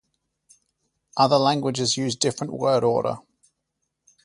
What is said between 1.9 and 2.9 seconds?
use different word